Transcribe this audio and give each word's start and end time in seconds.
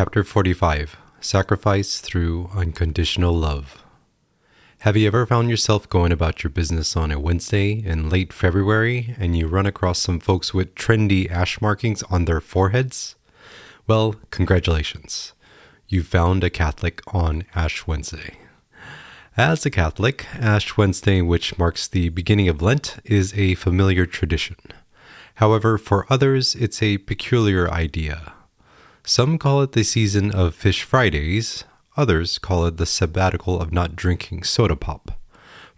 Chapter 0.00 0.24
45 0.24 0.96
Sacrifice 1.20 2.00
Through 2.00 2.48
Unconditional 2.54 3.34
Love. 3.34 3.84
Have 4.78 4.96
you 4.96 5.06
ever 5.06 5.26
found 5.26 5.50
yourself 5.50 5.86
going 5.90 6.10
about 6.10 6.42
your 6.42 6.48
business 6.48 6.96
on 6.96 7.10
a 7.10 7.20
Wednesday 7.20 7.72
in 7.72 8.08
late 8.08 8.32
February 8.32 9.14
and 9.18 9.36
you 9.36 9.46
run 9.46 9.66
across 9.66 9.98
some 9.98 10.18
folks 10.18 10.54
with 10.54 10.74
trendy 10.74 11.30
ash 11.30 11.60
markings 11.60 12.02
on 12.04 12.24
their 12.24 12.40
foreheads? 12.40 13.14
Well, 13.86 14.14
congratulations. 14.30 15.34
You 15.86 16.02
found 16.02 16.42
a 16.44 16.48
Catholic 16.48 17.02
on 17.12 17.44
Ash 17.54 17.86
Wednesday. 17.86 18.38
As 19.36 19.66
a 19.66 19.70
Catholic, 19.70 20.26
Ash 20.34 20.78
Wednesday, 20.78 21.20
which 21.20 21.58
marks 21.58 21.86
the 21.86 22.08
beginning 22.08 22.48
of 22.48 22.62
Lent, 22.62 23.00
is 23.04 23.34
a 23.34 23.54
familiar 23.56 24.06
tradition. 24.06 24.56
However, 25.34 25.76
for 25.76 26.06
others, 26.08 26.54
it's 26.54 26.82
a 26.82 26.96
peculiar 26.96 27.70
idea. 27.70 28.32
Some 29.04 29.38
call 29.38 29.62
it 29.62 29.72
the 29.72 29.82
season 29.82 30.30
of 30.30 30.54
Fish 30.54 30.82
Fridays, 30.82 31.64
others 31.96 32.38
call 32.38 32.66
it 32.66 32.76
the 32.76 32.86
sabbatical 32.86 33.60
of 33.60 33.72
not 33.72 33.96
drinking 33.96 34.42
soda 34.42 34.76
pop. 34.76 35.18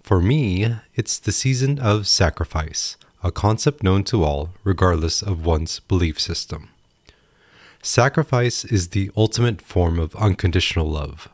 For 0.03 0.21
me, 0.21 0.75
it's 0.95 1.19
the 1.19 1.33
season 1.33 1.79
of 1.79 2.09
sacrifice, 2.09 2.97
a 3.23 3.31
concept 3.31 3.83
known 3.83 4.03
to 4.05 4.25
all, 4.25 4.51
regardless 4.65 5.23
of 5.23 5.47
one's 5.47 5.79
belief 5.81 6.21
system. 6.21 6.69
Sacrifice 7.81 8.65
is 8.65 8.89
the 8.89 9.11
ultimate 9.17 9.62
form 9.62 9.98
of 10.01 10.17
unconditional 10.17 10.91
love. 10.91 11.29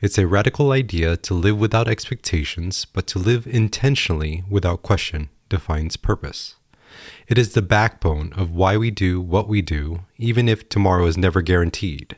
It's 0.00 0.18
a 0.18 0.26
radical 0.26 0.70
idea 0.70 1.16
to 1.16 1.34
live 1.34 1.58
without 1.58 1.88
expectations, 1.88 2.84
but 2.84 3.06
to 3.08 3.18
live 3.18 3.46
intentionally 3.46 4.44
without 4.50 4.82
question 4.82 5.30
defines 5.48 5.96
purpose. 5.96 6.56
It 7.28 7.38
is 7.38 7.52
the 7.52 7.62
backbone 7.62 8.32
of 8.34 8.54
why 8.54 8.76
we 8.76 8.90
do 8.90 9.20
what 9.20 9.48
we 9.48 9.62
do, 9.62 10.00
even 10.18 10.48
if 10.48 10.68
tomorrow 10.68 11.06
is 11.06 11.16
never 11.16 11.40
guaranteed. 11.40 12.16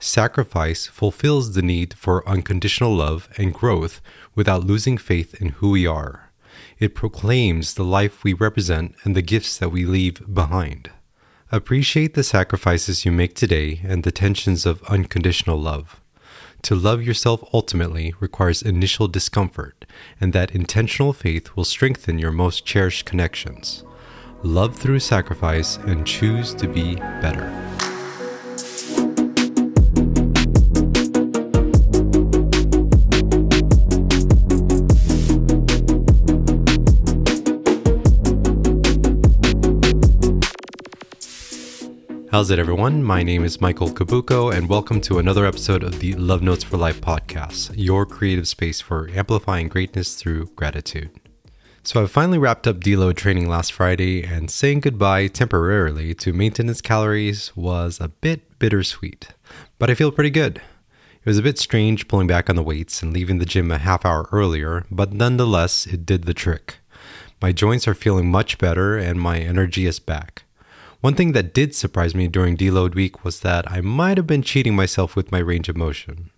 Sacrifice 0.00 0.86
fulfills 0.86 1.54
the 1.54 1.62
need 1.62 1.94
for 1.94 2.28
unconditional 2.28 2.94
love 2.94 3.28
and 3.36 3.54
growth 3.54 4.00
without 4.34 4.64
losing 4.64 4.98
faith 4.98 5.34
in 5.40 5.50
who 5.50 5.70
we 5.70 5.86
are. 5.86 6.30
It 6.78 6.94
proclaims 6.94 7.74
the 7.74 7.84
life 7.84 8.22
we 8.22 8.34
represent 8.34 8.94
and 9.04 9.16
the 9.16 9.22
gifts 9.22 9.56
that 9.58 9.70
we 9.70 9.84
leave 9.84 10.22
behind. 10.32 10.90
Appreciate 11.50 12.14
the 12.14 12.22
sacrifices 12.22 13.04
you 13.04 13.12
make 13.12 13.34
today 13.34 13.80
and 13.84 14.02
the 14.02 14.12
tensions 14.12 14.66
of 14.66 14.82
unconditional 14.84 15.58
love. 15.58 16.00
To 16.62 16.74
love 16.74 17.02
yourself 17.02 17.42
ultimately 17.52 18.12
requires 18.20 18.62
initial 18.62 19.08
discomfort, 19.08 19.84
and 20.20 20.32
that 20.32 20.50
intentional 20.50 21.12
faith 21.12 21.54
will 21.54 21.64
strengthen 21.64 22.18
your 22.18 22.32
most 22.32 22.66
cherished 22.66 23.06
connections 23.06 23.84
love 24.42 24.76
through 24.76 25.00
sacrifice, 25.00 25.76
and 25.78 26.06
choose 26.06 26.54
to 26.54 26.68
be 26.68 26.96
better. 26.96 27.52
How's 42.36 42.50
it, 42.50 42.58
everyone? 42.58 43.02
My 43.02 43.22
name 43.22 43.44
is 43.44 43.62
Michael 43.62 43.88
Cabuco, 43.88 44.54
and 44.54 44.68
welcome 44.68 45.00
to 45.00 45.18
another 45.18 45.46
episode 45.46 45.82
of 45.82 46.00
the 46.00 46.12
Love 46.16 46.42
Notes 46.42 46.62
for 46.62 46.76
Life 46.76 47.00
podcast, 47.00 47.72
your 47.74 48.04
creative 48.04 48.46
space 48.46 48.78
for 48.78 49.08
amplifying 49.14 49.68
greatness 49.68 50.16
through 50.16 50.46
gratitude. 50.54 51.08
So 51.86 52.02
I 52.02 52.06
finally 52.08 52.36
wrapped 52.36 52.66
up 52.66 52.80
deload 52.80 53.14
training 53.14 53.48
last 53.48 53.72
Friday, 53.72 54.24
and 54.24 54.50
saying 54.50 54.80
goodbye 54.80 55.28
temporarily 55.28 56.14
to 56.14 56.32
maintenance 56.32 56.80
calories 56.80 57.56
was 57.56 58.00
a 58.00 58.08
bit 58.08 58.58
bittersweet. 58.58 59.28
But 59.78 59.88
I 59.88 59.94
feel 59.94 60.10
pretty 60.10 60.30
good. 60.30 60.56
It 60.56 61.26
was 61.26 61.38
a 61.38 61.44
bit 61.44 61.60
strange 61.60 62.08
pulling 62.08 62.26
back 62.26 62.50
on 62.50 62.56
the 62.56 62.62
weights 62.64 63.04
and 63.04 63.12
leaving 63.12 63.38
the 63.38 63.46
gym 63.46 63.70
a 63.70 63.78
half 63.78 64.04
hour 64.04 64.28
earlier, 64.32 64.84
but 64.90 65.12
nonetheless, 65.12 65.86
it 65.86 66.04
did 66.04 66.24
the 66.24 66.34
trick. 66.34 66.78
My 67.40 67.52
joints 67.52 67.86
are 67.86 67.94
feeling 67.94 68.32
much 68.32 68.58
better 68.58 68.98
and 68.98 69.20
my 69.20 69.38
energy 69.38 69.86
is 69.86 70.00
back. 70.00 70.42
One 71.02 71.14
thing 71.14 71.32
that 71.32 71.54
did 71.54 71.72
surprise 71.72 72.16
me 72.16 72.26
during 72.26 72.56
deload 72.56 72.96
week 72.96 73.24
was 73.24 73.40
that 73.40 73.70
I 73.70 73.80
might 73.80 74.16
have 74.16 74.26
been 74.26 74.42
cheating 74.42 74.74
myself 74.74 75.14
with 75.14 75.30
my 75.30 75.38
range 75.38 75.68
of 75.68 75.76
motion. 75.76 76.30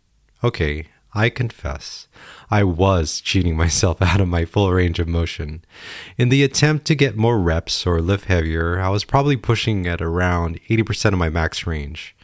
Okay, 0.44 0.88
I 1.14 1.30
confess, 1.30 2.06
I 2.50 2.64
was 2.64 3.20
cheating 3.20 3.56
myself 3.56 4.02
out 4.02 4.20
of 4.20 4.28
my 4.28 4.44
full 4.44 4.70
range 4.70 4.98
of 4.98 5.08
motion. 5.08 5.64
In 6.16 6.28
the 6.28 6.42
attempt 6.42 6.86
to 6.86 6.94
get 6.94 7.16
more 7.16 7.38
reps 7.38 7.86
or 7.86 8.00
lift 8.00 8.26
heavier, 8.26 8.80
I 8.80 8.90
was 8.90 9.04
probably 9.04 9.36
pushing 9.36 9.86
at 9.86 10.02
around 10.02 10.60
80% 10.68 11.12
of 11.12 11.18
my 11.18 11.30
max 11.30 11.66
range. 11.66 12.14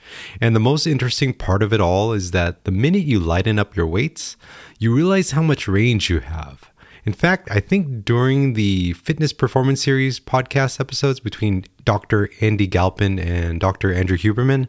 And 0.41 0.55
the 0.55 0.61
most 0.61 0.87
interesting 0.87 1.33
part 1.33 1.62
of 1.62 1.72
it 1.72 1.81
all 1.81 2.12
is 2.12 2.33
that 2.33 2.65
the 2.65 2.71
minute 2.71 3.05
you 3.05 3.19
lighten 3.19 3.59
up 3.59 3.75
your 3.75 3.87
weights, 3.87 4.37
you 4.78 4.95
realize 4.95 5.31
how 5.31 5.43
much 5.43 5.66
range 5.66 6.11
you 6.11 6.21
have. 6.21 6.71
In 7.06 7.12
fact, 7.12 7.51
I 7.51 7.61
think 7.61 8.05
during 8.05 8.55
the 8.55 8.95
Fitness 8.95 9.34
Performance 9.34 9.83
Series 9.83 10.19
podcast 10.19 10.81
episodes 10.81 11.21
between 11.21 11.65
Dr. 11.84 12.31
Andy 12.41 12.66
Galpin 12.66 13.19
and 13.19 13.61
Dr. 13.61 13.93
Andrew 13.93 14.16
Huberman, 14.16 14.69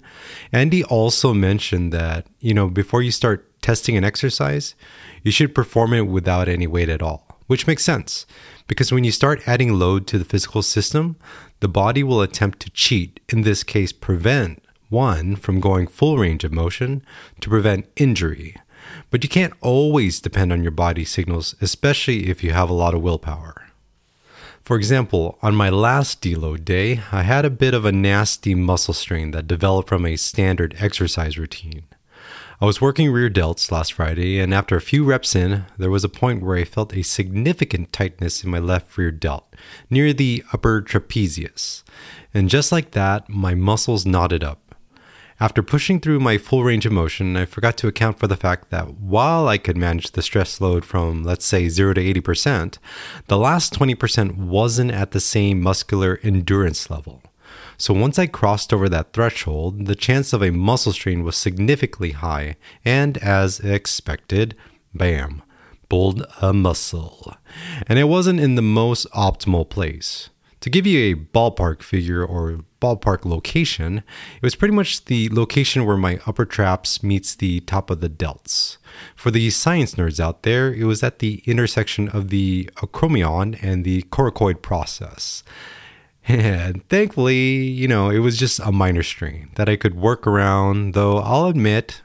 Andy 0.52 0.84
also 0.84 1.34
mentioned 1.34 1.94
that, 1.94 2.28
you 2.40 2.54
know, 2.54 2.68
before 2.68 3.02
you 3.02 3.12
start 3.12 3.50
testing 3.66 3.98
an 3.98 4.04
exercise, 4.04 4.76
you 5.24 5.32
should 5.32 5.56
perform 5.56 5.92
it 5.92 6.06
without 6.06 6.48
any 6.48 6.68
weight 6.68 6.88
at 6.88 7.02
all, 7.02 7.40
which 7.48 7.66
makes 7.66 7.84
sense 7.84 8.28
because 8.68 8.92
when 8.92 9.04
you 9.04 9.12
start 9.12 9.48
adding 9.48 9.74
load 9.74 10.06
to 10.06 10.20
the 10.20 10.32
physical 10.34 10.62
system, 10.62 11.16
the 11.62 11.68
body 11.68 12.04
will 12.04 12.22
attempt 12.22 12.60
to 12.60 12.70
cheat, 12.70 13.20
in 13.30 13.42
this 13.42 13.64
case, 13.64 13.92
prevent 13.92 14.64
one 14.90 15.36
from 15.36 15.60
going 15.60 15.88
full 15.88 16.20
range 16.20 16.44
of 16.44 16.52
motion 16.52 17.04
to 17.42 17.50
prevent 17.50 17.90
injury. 17.96 18.56
But 19.10 19.24
you 19.24 19.30
can't 19.30 19.54
always 19.62 20.22
depend 20.22 20.54
on 20.54 20.62
your 20.62 20.72
body 20.72 21.04
signals, 21.04 21.56
especially 21.60 22.30
if 22.30 22.44
you 22.44 22.52
have 22.52 22.70
a 22.70 22.74
lot 22.74 22.94
of 22.94 23.02
willpower. 23.02 23.64
For 24.62 24.78
example, 24.78 25.40
on 25.42 25.56
my 25.56 25.70
last 25.70 26.22
deload 26.22 26.66
day, 26.66 27.02
I 27.12 27.24
had 27.24 27.46
a 27.46 27.50
bit 27.50 27.74
of 27.74 27.84
a 27.84 27.92
nasty 27.92 28.54
muscle 28.54 28.94
strain 28.94 29.32
that 29.32 29.48
developed 29.48 29.90
from 29.90 30.06
a 30.06 30.18
standard 30.18 30.76
exercise 30.78 31.36
routine. 31.36 31.86
I 32.62 32.66
was 32.66 32.80
working 32.80 33.12
rear 33.12 33.30
delts 33.30 33.70
last 33.70 33.92
Friday, 33.92 34.40
and 34.40 34.54
after 34.54 34.78
a 34.78 34.82
few 34.82 35.04
reps 35.04 35.36
in, 35.36 35.66
there 35.78 35.90
was 35.90 36.06
a 36.06 36.10
point 36.10 36.42
where 36.42 36.56
I 36.56 36.64
felt 36.64 36.96
a 36.96 37.02
significant 37.02 37.92
tightness 37.92 38.46
in 38.46 38.50
my 38.50 38.60
left 38.60 38.98
rear 38.98 39.12
delt, 39.12 39.54
near 39.90 40.14
the 40.14 40.42
upper 40.54 40.82
trapezius. 40.82 41.84
And 42.34 42.50
just 42.50 42.72
like 42.72 42.92
that, 42.92 43.28
my 43.28 43.56
muscles 43.56 44.06
knotted 44.06 44.42
up. 44.42 44.74
After 45.38 45.62
pushing 45.62 46.00
through 46.00 46.22
my 46.22 46.38
full 46.38 46.64
range 46.64 46.86
of 46.86 46.94
motion, 46.94 47.36
I 47.36 47.44
forgot 47.44 47.76
to 47.78 47.90
account 47.90 48.20
for 48.20 48.28
the 48.28 48.38
fact 48.38 48.70
that 48.70 48.94
while 49.00 49.50
I 49.50 49.58
could 49.58 49.76
manage 49.76 50.12
the 50.12 50.22
stress 50.22 50.62
load 50.62 50.86
from, 50.86 51.26
let's 51.26 51.46
say, 51.46 51.68
0 51.68 51.96
to 51.96 52.02
80%, 52.02 52.78
the 53.28 53.38
last 53.38 53.74
20% 53.74 54.38
wasn't 54.38 54.92
at 54.92 55.12
the 55.12 55.20
same 55.20 55.62
muscular 55.62 56.22
endurance 56.24 56.90
level. 56.90 57.22
So 57.78 57.94
once 57.94 58.18
I 58.18 58.28
crossed 58.28 58.74
over 58.74 58.88
that 58.90 59.14
threshold, 59.14 59.86
the 59.86 59.96
chance 59.96 60.34
of 60.34 60.42
a 60.42 60.52
muscle 60.52 60.94
strain 60.94 61.24
was 61.24 61.36
significantly 61.36 62.12
high, 62.12 62.56
and 62.84 63.18
as 63.18 63.60
expected, 63.60 64.56
bam, 64.94 65.44
pulled 65.90 66.26
a 66.42 66.54
muscle. 66.54 67.36
And 67.88 68.00
it 68.00 68.06
wasn't 68.06 68.40
in 68.40 68.56
the 68.56 68.62
most 68.62 69.10
optimal 69.12 69.70
place. 69.70 70.30
To 70.62 70.70
give 70.72 70.88
you 70.88 71.12
a 71.12 71.20
ballpark 71.20 71.84
figure 71.84 72.26
or 72.26 72.62
ballpark 72.82 73.24
location, 73.24 73.98
it 73.98 74.42
was 74.42 74.56
pretty 74.56 74.74
much 74.74 75.06
the 75.06 75.30
location 75.30 75.86
where 75.86 75.98
my 75.98 76.20
upper 76.26 76.44
traps 76.44 77.04
meets 77.04 77.36
the 77.36 77.60
top 77.62 77.92
of 77.92 78.02
the 78.02 78.10
delts. 78.10 78.78
For 79.16 79.30
the 79.30 79.52
science 79.52 79.94
nerds 79.94 80.20
out 80.20 80.42
there, 80.42 80.74
it 80.74 80.86
was 80.86 81.04
at 81.04 81.20
the 81.20 81.44
intersection 81.46 82.10
of 82.10 82.30
the 82.30 82.70
acromion 82.78 83.60
and 83.62 83.84
the 83.86 84.04
coracoid 84.04 84.64
process. 84.64 85.44
And 86.28 86.88
thankfully, 86.90 87.64
you 87.64 87.88
know, 87.88 88.10
it 88.10 88.20
was 88.20 88.38
just 88.38 88.60
a 88.60 88.72
minor 88.72 89.04
strain 89.04 89.50
that 89.56 89.70
I 89.70 89.76
could 89.76 89.96
work 89.96 90.26
around, 90.26 90.94
though 90.94 91.20
I'll 91.20 91.46
admit, 91.46 92.02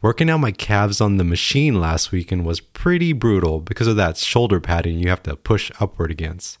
working 0.00 0.30
out 0.30 0.38
my 0.38 0.52
calves 0.52 1.00
on 1.00 1.18
the 1.18 1.24
machine 1.24 1.78
last 1.78 2.10
weekend 2.10 2.46
was 2.46 2.60
pretty 2.60 3.12
brutal 3.12 3.60
because 3.60 3.86
of 3.86 3.96
that 3.96 4.16
shoulder 4.16 4.60
padding 4.60 4.98
you 4.98 5.10
have 5.10 5.22
to 5.24 5.36
push 5.36 5.70
upward 5.78 6.10
against. 6.10 6.58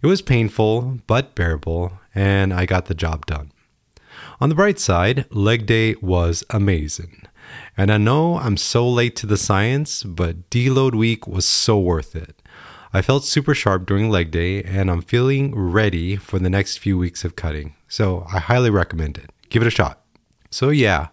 It 0.00 0.06
was 0.06 0.22
painful, 0.22 1.00
but 1.06 1.34
bearable, 1.34 1.92
and 2.14 2.54
I 2.54 2.64
got 2.64 2.86
the 2.86 2.94
job 2.94 3.26
done. 3.26 3.52
On 4.40 4.48
the 4.48 4.54
bright 4.54 4.78
side, 4.78 5.26
leg 5.30 5.66
day 5.66 5.94
was 6.00 6.42
amazing. 6.48 7.22
And 7.76 7.92
I 7.92 7.98
know 7.98 8.38
I'm 8.38 8.56
so 8.56 8.88
late 8.88 9.14
to 9.16 9.26
the 9.26 9.36
science, 9.36 10.02
but 10.04 10.48
deload 10.48 10.94
week 10.94 11.26
was 11.26 11.44
so 11.44 11.78
worth 11.78 12.16
it. 12.16 12.39
I 12.92 13.02
felt 13.02 13.24
super 13.24 13.54
sharp 13.54 13.86
during 13.86 14.10
leg 14.10 14.32
day 14.32 14.64
and 14.64 14.90
I'm 14.90 15.02
feeling 15.02 15.54
ready 15.54 16.16
for 16.16 16.40
the 16.40 16.50
next 16.50 16.78
few 16.78 16.98
weeks 16.98 17.24
of 17.24 17.36
cutting. 17.36 17.74
So 17.86 18.26
I 18.32 18.40
highly 18.40 18.70
recommend 18.70 19.16
it. 19.16 19.30
Give 19.48 19.62
it 19.62 19.68
a 19.68 19.70
shot. 19.70 20.00
So, 20.50 20.70
yeah, 20.70 21.08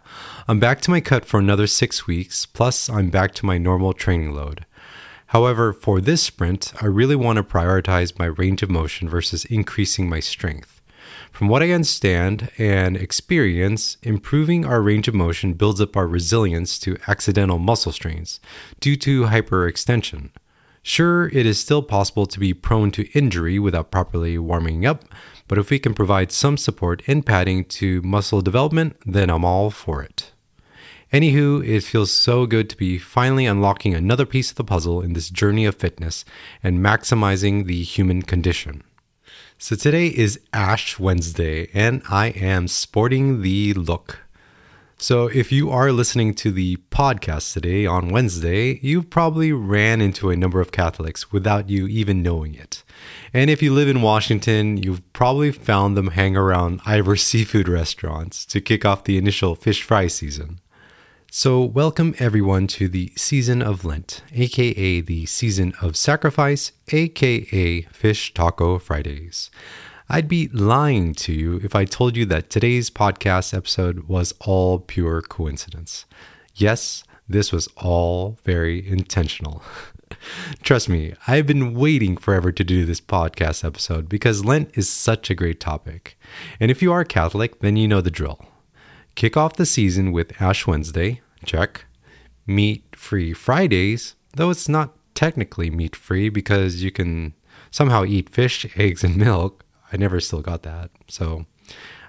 I'm 0.47 0.59
back 0.59 0.81
to 0.81 0.89
my 0.89 0.99
cut 0.99 1.23
for 1.23 1.39
another 1.39 1.67
six 1.67 2.07
weeks, 2.07 2.47
plus, 2.47 2.89
I'm 2.89 3.11
back 3.11 3.35
to 3.35 3.45
my 3.45 3.59
normal 3.59 3.93
training 3.93 4.33
load. 4.33 4.65
However, 5.27 5.71
for 5.71 6.01
this 6.01 6.23
sprint, 6.23 6.73
I 6.81 6.87
really 6.87 7.15
want 7.15 7.37
to 7.37 7.43
prioritize 7.43 8.17
my 8.17 8.25
range 8.25 8.63
of 8.63 8.71
motion 8.71 9.07
versus 9.07 9.45
increasing 9.45 10.09
my 10.09 10.19
strength. 10.19 10.81
From 11.31 11.49
what 11.49 11.61
I 11.61 11.69
understand 11.69 12.49
and 12.57 12.97
experience, 12.97 13.97
improving 14.01 14.65
our 14.65 14.81
range 14.81 15.07
of 15.07 15.13
motion 15.13 15.53
builds 15.53 15.79
up 15.79 15.95
our 15.95 16.07
resilience 16.07 16.79
to 16.79 16.97
accidental 17.07 17.59
muscle 17.59 17.91
strains 17.91 18.39
due 18.79 18.95
to 18.95 19.25
hyperextension. 19.25 20.31
Sure, 20.87 21.27
it 21.33 21.45
is 21.45 21.59
still 21.59 21.83
possible 21.83 22.25
to 22.25 22.39
be 22.39 22.53
prone 22.53 22.91
to 22.91 23.11
injury 23.11 23.59
without 23.59 23.91
properly 23.91 24.37
warming 24.37 24.85
up, 24.85 25.03
but 25.49 25.57
if 25.57 25.69
we 25.69 25.79
can 25.79 25.93
provide 25.93 26.31
some 26.31 26.55
support 26.55 27.03
and 27.07 27.25
padding 27.25 27.65
to 27.65 28.01
muscle 28.03 28.39
development, 28.39 28.95
then 29.05 29.29
I'm 29.29 29.43
all 29.43 29.69
for 29.69 30.01
it. 30.01 30.31
Anywho, 31.11 31.61
it 31.67 31.83
feels 31.83 32.13
so 32.13 32.45
good 32.45 32.69
to 32.69 32.77
be 32.77 32.97
finally 32.97 33.45
unlocking 33.45 33.93
another 33.93 34.25
piece 34.25 34.49
of 34.49 34.55
the 34.55 34.63
puzzle 34.63 35.01
in 35.01 35.11
this 35.11 35.29
journey 35.29 35.65
of 35.65 35.75
fitness 35.75 36.23
and 36.63 36.79
maximizing 36.79 37.65
the 37.65 37.83
human 37.83 38.21
condition. 38.21 38.81
So 39.57 39.75
today 39.75 40.07
is 40.07 40.39
Ash 40.53 40.97
Wednesday, 40.97 41.69
and 41.73 42.01
I 42.09 42.27
am 42.27 42.69
sporting 42.69 43.41
the 43.41 43.73
look. 43.73 44.19
So, 44.99 45.27
if 45.27 45.51
you 45.51 45.69
are 45.69 45.91
listening 45.91 46.33
to 46.35 46.51
the 46.51 46.77
podcast 46.89 47.53
today 47.53 47.85
on 47.85 48.09
Wednesday, 48.09 48.79
you 48.81 49.03
probably 49.03 49.53
ran 49.53 50.01
into 50.01 50.31
a 50.31 50.35
number 50.35 50.59
of 50.59 50.71
Catholics 50.71 51.31
without 51.31 51.69
you 51.69 51.85
even 51.85 52.23
knowing 52.23 52.55
it. 52.55 52.83
And 53.31 53.51
if 53.51 53.61
you 53.61 53.75
live 53.75 53.89
in 53.89 54.01
Washington, 54.01 54.77
you've 54.77 55.13
probably 55.13 55.51
found 55.51 55.95
them 55.95 56.07
hang 56.07 56.35
around 56.35 56.81
Ivar 56.87 57.15
seafood 57.15 57.69
restaurants 57.69 58.43
to 58.47 58.59
kick 58.59 58.85
off 58.85 59.03
the 59.03 59.19
initial 59.19 59.53
fish 59.53 59.83
fry 59.83 60.07
season. 60.07 60.61
So, 61.29 61.61
welcome 61.61 62.15
everyone 62.17 62.65
to 62.69 62.87
the 62.87 63.11
season 63.15 63.61
of 63.61 63.85
Lent, 63.85 64.23
aka 64.33 64.99
the 65.01 65.27
season 65.27 65.73
of 65.79 65.95
sacrifice, 65.95 66.71
aka 66.91 67.81
Fish 67.83 68.33
Taco 68.33 68.79
Fridays. 68.79 69.51
I'd 70.09 70.29
be 70.29 70.47
lying 70.53 71.13
to 71.15 71.33
you 71.33 71.59
if 71.63 71.75
I 71.75 71.83
told 71.83 72.15
you 72.15 72.25
that 72.27 72.49
today's 72.49 72.89
podcast 72.89 73.53
episode 73.53 74.07
was 74.07 74.33
all 74.39 74.79
pure 74.79 75.21
coincidence. 75.21 76.05
Yes, 76.55 77.03
this 77.27 77.51
was 77.51 77.67
all 77.75 78.39
very 78.45 78.87
intentional. 78.87 79.61
Trust 80.63 80.87
me, 80.87 81.13
I've 81.27 81.45
been 81.45 81.73
waiting 81.73 82.15
forever 82.15 82.53
to 82.53 82.63
do 82.63 82.85
this 82.85 83.01
podcast 83.01 83.65
episode 83.65 84.07
because 84.07 84.45
Lent 84.45 84.77
is 84.77 84.89
such 84.89 85.29
a 85.29 85.35
great 85.35 85.59
topic. 85.59 86.17
And 86.57 86.71
if 86.71 86.81
you 86.81 86.93
are 86.93 87.03
Catholic, 87.03 87.59
then 87.59 87.75
you 87.75 87.85
know 87.85 87.99
the 87.99 88.09
drill. 88.09 88.45
Kick 89.15 89.35
off 89.35 89.57
the 89.57 89.65
season 89.65 90.13
with 90.13 90.41
Ash 90.41 90.65
Wednesday, 90.65 91.19
check. 91.43 91.83
Meat 92.45 92.95
free 92.95 93.33
Fridays, 93.33 94.15
though 94.35 94.51
it's 94.51 94.69
not 94.69 94.95
technically 95.15 95.69
meat 95.69 95.97
free 95.97 96.29
because 96.29 96.81
you 96.81 96.91
can 96.91 97.33
somehow 97.71 98.05
eat 98.05 98.29
fish, 98.29 98.65
eggs, 98.77 99.03
and 99.03 99.17
milk. 99.17 99.65
I 99.91 99.97
never 99.97 100.19
still 100.19 100.41
got 100.41 100.63
that. 100.63 100.91
So 101.07 101.45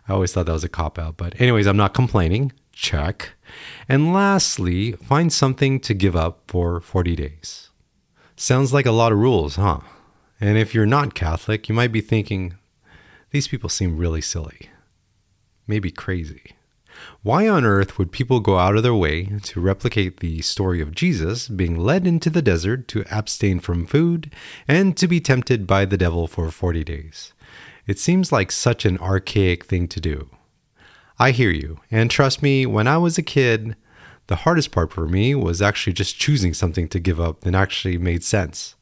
I 0.08 0.12
always 0.12 0.32
thought 0.32 0.46
that 0.46 0.52
was 0.52 0.64
a 0.64 0.69
cop 0.69 0.98
out. 0.98 1.16
But, 1.16 1.40
anyways, 1.40 1.66
I'm 1.66 1.76
not 1.76 1.94
complaining. 1.94 2.52
Check. 2.72 3.30
And 3.88 4.12
lastly, 4.12 4.92
find 4.92 5.32
something 5.32 5.80
to 5.80 5.94
give 5.94 6.16
up 6.16 6.42
for 6.46 6.80
40 6.80 7.16
days. 7.16 7.70
Sounds 8.36 8.72
like 8.72 8.86
a 8.86 8.92
lot 8.92 9.12
of 9.12 9.19
rules, 9.19 9.56
huh? 9.56 9.80
And 10.40 10.56
if 10.56 10.75
you're 10.75 10.86
not 10.86 11.14
Catholic, 11.14 11.69
you 11.69 11.75
might 11.75 11.92
be 11.92 12.00
thinking, 12.00 12.54
these 13.30 13.48
people 13.48 13.69
seem 13.69 13.98
really 13.98 14.20
silly, 14.20 14.70
maybe 15.66 15.90
crazy. 15.90 16.54
Why 17.22 17.48
on 17.48 17.64
earth 17.64 17.98
would 17.98 18.12
people 18.12 18.40
go 18.40 18.58
out 18.58 18.76
of 18.76 18.82
their 18.82 18.94
way 18.94 19.24
to 19.42 19.60
replicate 19.60 20.20
the 20.20 20.40
story 20.42 20.81
of 20.81 20.94
Jesus 20.94 21.48
being 21.48 21.76
led 21.78 22.06
into 22.06 22.31
the 22.31 22.42
desert 22.42 22.88
to 22.88 23.04
abstain 23.10 23.60
from 23.60 23.86
food 23.86 24.32
and 24.66 24.96
to 24.96 25.06
be 25.06 25.20
tempted 25.20 25.66
by 25.66 25.84
the 25.84 25.96
devil 25.96 26.26
for 26.26 26.50
40 26.50 26.84
days? 26.84 27.32
It 27.88 27.99
seems 27.99 28.31
like 28.31 28.52
such 28.52 28.85
an 28.85 28.99
archaic 28.99 29.64
thing 29.64 29.88
to 29.88 29.99
do. 29.99 30.29
I 31.19 31.31
hear 31.31 31.50
you, 31.50 31.81
and 31.90 32.11
trust 32.11 32.43
me, 32.43 32.67
when 32.67 32.87
I 32.87 32.99
was 32.99 33.17
a 33.17 33.23
kid, 33.23 33.76
the 34.26 34.37
hardest 34.37 34.70
part 34.70 34.93
for 34.93 35.08
me 35.08 35.35
was 35.35 35.62
actually 35.62 35.94
just 35.94 36.19
choosing 36.19 36.52
something 36.52 36.87
to 36.88 37.00
give 37.00 37.19
up 37.19 37.40
that 37.40 37.55
actually 37.55 37.96
made 37.96 38.23
sense. 38.23 38.75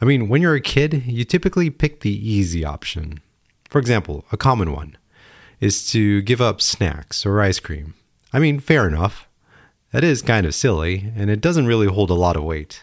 I 0.00 0.04
mean, 0.04 0.28
when 0.28 0.42
you're 0.42 0.56
a 0.56 0.60
kid, 0.60 1.04
you 1.06 1.24
typically 1.24 1.70
pick 1.70 2.00
the 2.00 2.10
easy 2.10 2.64
option. 2.64 3.20
For 3.70 3.78
example, 3.78 4.24
a 4.32 4.36
common 4.36 4.72
one 4.72 4.98
is 5.60 5.88
to 5.92 6.20
give 6.22 6.40
up 6.40 6.60
snacks 6.60 7.24
or 7.24 7.40
ice 7.40 7.60
cream. 7.60 7.94
I 8.32 8.40
mean, 8.40 8.58
fair 8.58 8.88
enough. 8.88 9.28
That 9.92 10.02
is 10.02 10.20
kind 10.20 10.44
of 10.46 10.54
silly, 10.54 11.12
and 11.16 11.30
it 11.30 11.40
doesn't 11.40 11.68
really 11.68 11.86
hold 11.86 12.10
a 12.10 12.14
lot 12.14 12.36
of 12.36 12.42
weight. 12.42 12.82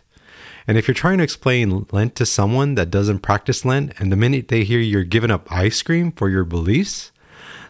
And 0.68 0.78
if 0.78 0.88
you're 0.88 0.96
trying 0.96 1.18
to 1.18 1.24
explain 1.24 1.86
Lent 1.92 2.16
to 2.16 2.26
someone 2.26 2.76
that 2.76 2.90
doesn't 2.90 3.20
practice 3.20 3.66
Lent, 3.66 3.94
and 4.00 4.12
the 4.12 4.16
minute 4.18 4.48
they 4.48 4.64
hear 4.64 4.80
you're 4.80 5.04
giving 5.04 5.32
up 5.32 5.52
ice 5.52 5.82
cream 5.82 6.12
for 6.12 6.30
your 6.30 6.46
beliefs, 6.46 7.12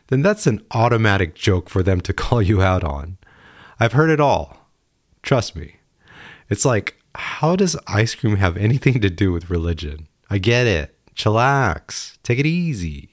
then 0.07 0.21
that's 0.21 0.45
an 0.45 0.63
automatic 0.71 1.33
joke 1.33 1.69
for 1.69 1.81
them 1.81 2.01
to 2.01 2.13
call 2.23 2.41
you 2.41 2.61
out 2.61 2.83
on. 2.83 3.17
I've 3.79 3.93
heard 3.93 4.09
it 4.09 4.19
all. 4.19 4.69
Trust 5.21 5.55
me. 5.55 5.77
It's 6.49 6.65
like, 6.65 6.97
how 7.15 7.55
does 7.55 7.77
ice 7.87 8.15
cream 8.15 8.37
have 8.37 8.57
anything 8.57 9.01
to 9.01 9.09
do 9.09 9.31
with 9.31 9.49
religion? 9.49 10.07
I 10.29 10.37
get 10.37 10.67
it. 10.67 10.95
Chillax. 11.15 12.17
Take 12.23 12.39
it 12.39 12.45
easy. 12.45 13.09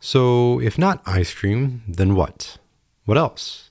So, 0.00 0.60
if 0.60 0.78
not 0.78 1.02
ice 1.06 1.32
cream, 1.34 1.82
then 1.88 2.14
what? 2.14 2.58
What 3.06 3.18
else? 3.18 3.70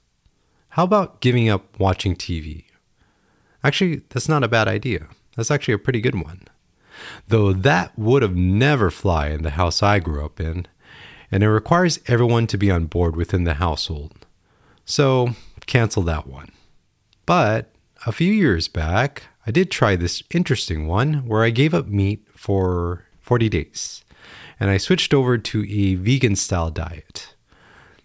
How 0.69 0.83
about 0.83 1.21
giving 1.21 1.47
up 1.49 1.79
watching 1.79 2.15
TV? 2.15 2.65
Actually, 3.63 4.01
that's 4.09 4.27
not 4.27 4.43
a 4.43 4.47
bad 4.47 4.67
idea. 4.67 5.07
That's 5.35 5.51
actually 5.51 5.73
a 5.73 5.79
pretty 5.79 6.01
good 6.01 6.15
one. 6.15 6.41
Though 7.27 7.53
that 7.53 7.97
would 7.97 8.21
have 8.21 8.35
never 8.35 8.89
fly 8.89 9.29
in 9.29 9.43
the 9.43 9.51
house 9.51 9.83
I 9.83 9.99
grew 9.99 10.23
up 10.23 10.39
in, 10.39 10.65
and 11.31 11.43
it 11.43 11.49
requires 11.49 11.99
everyone 12.07 12.47
to 12.47 12.57
be 12.57 12.71
on 12.71 12.85
board 12.85 13.15
within 13.15 13.43
the 13.43 13.55
household. 13.55 14.25
So, 14.85 15.31
cancel 15.65 16.03
that 16.03 16.27
one. 16.27 16.51
But 17.25 17.71
a 18.05 18.11
few 18.11 18.31
years 18.31 18.67
back, 18.67 19.23
I 19.45 19.51
did 19.51 19.71
try 19.71 19.95
this 19.95 20.23
interesting 20.31 20.87
one 20.87 21.25
where 21.25 21.43
I 21.43 21.49
gave 21.49 21.73
up 21.73 21.87
meat 21.87 22.25
for 22.35 23.05
40 23.21 23.49
days 23.49 24.05
and 24.59 24.69
I 24.69 24.77
switched 24.77 25.13
over 25.13 25.37
to 25.37 25.65
a 25.69 25.95
vegan 25.95 26.35
style 26.35 26.69
diet. 26.69 27.35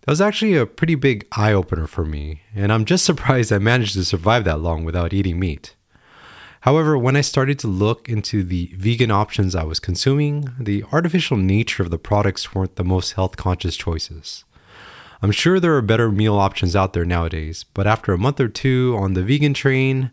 That 0.03 0.13
was 0.13 0.21
actually 0.21 0.57
a 0.57 0.67
pretty 0.67 0.95
big 0.95 1.27
eye 1.33 1.53
opener 1.53 1.87
for 1.87 2.05
me, 2.05 2.43
and 2.55 2.73
I'm 2.73 2.85
just 2.85 3.05
surprised 3.11 3.53
I 3.53 3.59
managed 3.59 3.95
to 3.95 4.05
survive 4.05 4.45
that 4.45 4.61
long 4.61 4.85
without 4.85 5.13
eating 5.13 5.39
meat. 5.39 5.75
However, 6.61 6.99
when 6.99 7.17
I 7.17 7.23
started 7.23 7.59
to 7.61 7.69
look 7.69 8.09
into 8.09 8.43
the 8.43 8.73
vegan 8.77 9.11
options 9.11 9.55
I 9.55 9.65
was 9.65 9.81
consuming, 9.81 10.51
the 10.59 10.85
artificial 10.93 11.39
nature 11.39 11.83
of 11.83 11.91
the 11.91 11.99
products 11.99 12.55
weren't 12.55 12.77
the 12.77 12.85
most 12.85 13.13
health 13.13 13.39
conscious 13.39 13.77
choices. 13.77 14.45
I'm 15.23 15.33
sure 15.33 15.59
there 15.59 15.75
are 15.77 15.83
better 15.83 16.11
meal 16.11 16.37
options 16.37 16.77
out 16.77 16.93
there 16.93 17.05
nowadays, 17.05 17.65
but 17.75 17.87
after 17.87 18.13
a 18.13 18.19
month 18.19 18.41
or 18.41 18.49
two 18.49 18.97
on 18.99 19.15
the 19.15 19.23
vegan 19.23 19.55
train, 19.55 20.11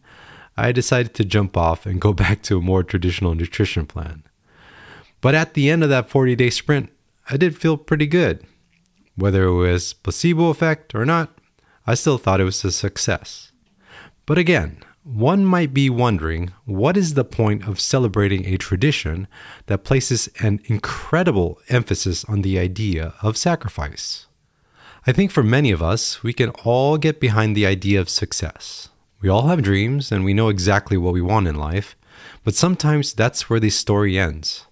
I 0.55 0.71
decided 0.71 1.13
to 1.15 1.25
jump 1.25 1.57
off 1.57 1.85
and 1.85 2.01
go 2.01 2.13
back 2.23 2.41
to 2.43 2.57
a 2.57 2.61
more 2.61 2.83
traditional 2.83 3.35
nutrition 3.35 3.85
plan. 3.85 4.23
But 5.19 5.35
at 5.35 5.53
the 5.53 5.69
end 5.69 5.83
of 5.83 5.89
that 5.89 6.09
40 6.09 6.35
day 6.35 6.49
sprint, 6.49 6.89
I 7.29 7.35
did 7.35 7.57
feel 7.57 7.75
pretty 7.75 8.07
good. 8.07 8.45
Whether 9.15 9.45
it 9.45 9.53
was 9.53 9.93
placebo 9.93 10.49
effect 10.49 10.95
or 10.95 11.05
not, 11.05 11.37
I 11.85 11.95
still 11.95 12.17
thought 12.17 12.39
it 12.39 12.45
was 12.45 12.63
a 12.63 12.71
success. 12.71 13.51
But 14.25 14.37
again, 14.37 14.83
one 15.07 15.45
might 15.45 15.73
be 15.73 15.89
wondering 15.89 16.51
what 16.65 16.97
is 16.97 17.13
the 17.13 17.23
point 17.23 17.65
of 17.65 17.79
celebrating 17.79 18.45
a 18.45 18.57
tradition 18.57 19.25
that 19.67 19.85
places 19.85 20.27
an 20.39 20.59
incredible 20.65 21.61
emphasis 21.69 22.25
on 22.25 22.41
the 22.41 22.59
idea 22.59 23.13
of 23.21 23.37
sacrifice? 23.37 24.27
I 25.05 25.13
think 25.13 25.31
for 25.31 25.43
many 25.43 25.71
of 25.71 25.81
us, 25.81 26.23
we 26.23 26.33
can 26.33 26.49
all 26.65 26.97
get 26.97 27.21
behind 27.21 27.55
the 27.55 27.65
idea 27.65 28.01
of 28.01 28.09
success. 28.09 28.89
We 29.21 29.29
all 29.29 29.47
have 29.47 29.63
dreams 29.63 30.11
and 30.11 30.25
we 30.25 30.33
know 30.33 30.49
exactly 30.49 30.97
what 30.97 31.13
we 31.13 31.21
want 31.21 31.47
in 31.47 31.55
life, 31.55 31.95
but 32.43 32.53
sometimes 32.53 33.13
that's 33.13 33.49
where 33.49 33.61
the 33.61 33.69
story 33.69 34.19
ends. 34.19 34.65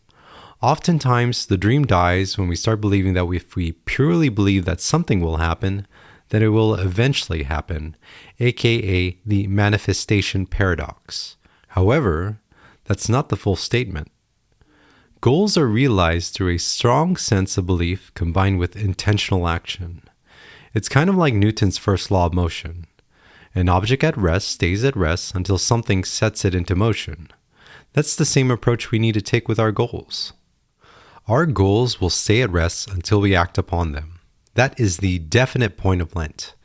Oftentimes, 0.61 1.45
the 1.45 1.57
dream 1.57 1.85
dies 1.85 2.37
when 2.37 2.49
we 2.49 2.57
start 2.57 2.81
believing 2.81 3.13
that 3.13 3.31
if 3.31 3.55
we 3.55 3.71
purely 3.71 4.27
believe 4.27 4.65
that 4.65 4.81
something 4.81 5.21
will 5.21 5.37
happen, 5.37 5.87
then 6.29 6.41
it 6.43 6.47
will 6.47 6.75
eventually 6.75 7.43
happen, 7.43 7.95
aka 8.39 9.17
the 9.25 9.47
manifestation 9.47 10.45
paradox. 10.45 11.37
However, 11.69 12.39
that's 12.85 13.09
not 13.09 13.29
the 13.29 13.37
full 13.37 13.55
statement. 13.55 14.09
Goals 15.21 15.57
are 15.57 15.67
realized 15.67 16.33
through 16.33 16.53
a 16.53 16.59
strong 16.59 17.15
sense 17.15 17.57
of 17.57 17.65
belief 17.65 18.13
combined 18.13 18.59
with 18.59 18.75
intentional 18.75 19.47
action. 19.47 20.03
It's 20.73 20.89
kind 20.89 21.09
of 21.09 21.15
like 21.15 21.33
Newton's 21.33 21.77
first 21.77 22.11
law 22.11 22.27
of 22.27 22.33
motion. 22.33 22.85
An 23.55 23.69
object 23.69 24.03
at 24.03 24.17
rest 24.17 24.49
stays 24.49 24.83
at 24.83 24.95
rest 24.95 25.33
until 25.33 25.57
something 25.57 26.03
sets 26.03 26.43
it 26.43 26.53
into 26.53 26.75
motion. 26.75 27.29
That's 27.93 28.15
the 28.15 28.25
same 28.25 28.51
approach 28.51 28.91
we 28.91 28.99
need 28.99 29.13
to 29.13 29.21
take 29.21 29.47
with 29.47 29.57
our 29.57 29.71
goals. 29.71 30.33
Our 31.27 31.45
goals 31.45 32.01
will 32.01 32.09
stay 32.09 32.41
at 32.41 32.51
rest 32.51 32.89
until 32.89 33.21
we 33.21 33.33
act 33.33 33.57
upon 33.57 33.93
them. 33.93 34.14
That 34.55 34.79
is 34.79 34.97
the 34.97 35.19
definite 35.19 35.75
point 35.75 36.01
of 36.01 36.15
Lent. 36.15 36.55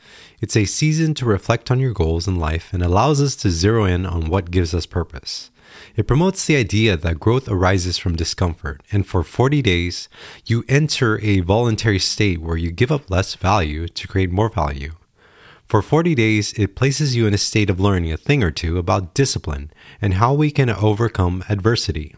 It's 0.40 0.56
a 0.56 0.64
season 0.64 1.12
to 1.14 1.26
reflect 1.26 1.72
on 1.72 1.80
your 1.80 1.92
goals 1.92 2.28
in 2.28 2.38
life 2.38 2.72
and 2.72 2.82
allows 2.82 3.20
us 3.20 3.34
to 3.36 3.50
zero 3.50 3.84
in 3.84 4.06
on 4.06 4.30
what 4.30 4.52
gives 4.52 4.72
us 4.72 4.86
purpose. 4.86 5.50
It 5.96 6.06
promotes 6.06 6.46
the 6.46 6.56
idea 6.56 6.96
that 6.96 7.18
growth 7.18 7.48
arises 7.48 7.98
from 7.98 8.14
discomfort, 8.14 8.82
and 8.92 9.06
for 9.06 9.24
40 9.24 9.60
days, 9.62 10.08
you 10.46 10.64
enter 10.68 11.20
a 11.20 11.40
voluntary 11.40 11.98
state 11.98 12.40
where 12.40 12.56
you 12.56 12.70
give 12.70 12.92
up 12.92 13.10
less 13.10 13.34
value 13.34 13.88
to 13.88 14.08
create 14.08 14.30
more 14.30 14.48
value. 14.48 14.92
For 15.66 15.82
40 15.82 16.14
days, 16.14 16.52
it 16.54 16.76
places 16.76 17.16
you 17.16 17.26
in 17.26 17.34
a 17.34 17.38
state 17.38 17.70
of 17.70 17.80
learning 17.80 18.12
a 18.12 18.16
thing 18.16 18.44
or 18.44 18.52
two 18.52 18.78
about 18.78 19.14
discipline 19.14 19.70
and 20.00 20.14
how 20.14 20.32
we 20.32 20.52
can 20.52 20.70
overcome 20.70 21.44
adversity. 21.48 22.14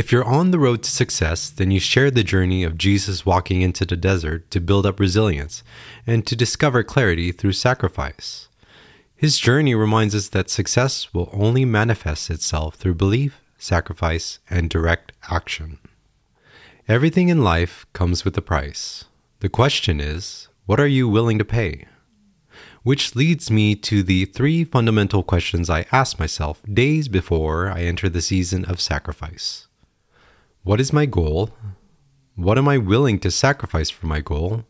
If 0.00 0.10
you're 0.10 0.24
on 0.24 0.50
the 0.50 0.58
road 0.58 0.82
to 0.84 0.90
success, 0.90 1.50
then 1.50 1.70
you 1.70 1.78
share 1.78 2.10
the 2.10 2.24
journey 2.24 2.64
of 2.64 2.78
Jesus 2.78 3.26
walking 3.26 3.60
into 3.60 3.84
the 3.84 3.98
desert 3.98 4.50
to 4.50 4.58
build 4.58 4.86
up 4.86 4.98
resilience 4.98 5.62
and 6.06 6.26
to 6.26 6.34
discover 6.34 6.82
clarity 6.82 7.32
through 7.32 7.52
sacrifice. 7.52 8.48
His 9.14 9.38
journey 9.38 9.74
reminds 9.74 10.14
us 10.14 10.30
that 10.30 10.48
success 10.48 11.12
will 11.12 11.28
only 11.34 11.66
manifest 11.66 12.30
itself 12.30 12.76
through 12.76 12.94
belief, 12.94 13.42
sacrifice, 13.58 14.38
and 14.48 14.70
direct 14.70 15.12
action. 15.30 15.76
Everything 16.88 17.28
in 17.28 17.44
life 17.44 17.84
comes 17.92 18.24
with 18.24 18.38
a 18.38 18.40
price. 18.40 19.04
The 19.40 19.50
question 19.50 20.00
is, 20.00 20.48
what 20.64 20.80
are 20.80 20.86
you 20.86 21.10
willing 21.10 21.36
to 21.36 21.44
pay? 21.44 21.84
which 22.82 23.14
leads 23.14 23.50
me 23.50 23.74
to 23.74 24.02
the 24.02 24.24
three 24.24 24.64
fundamental 24.64 25.22
questions 25.22 25.68
I 25.68 25.84
ask 25.92 26.18
myself 26.18 26.62
days 26.62 27.08
before 27.08 27.68
I 27.70 27.82
enter 27.82 28.08
the 28.08 28.22
season 28.22 28.64
of 28.64 28.80
sacrifice. 28.80 29.66
What 30.62 30.78
is 30.78 30.92
my 30.92 31.06
goal? 31.06 31.50
What 32.36 32.58
am 32.58 32.68
I 32.68 32.76
willing 32.76 33.18
to 33.20 33.30
sacrifice 33.30 33.88
for 33.88 34.06
my 34.06 34.20
goal? 34.20 34.64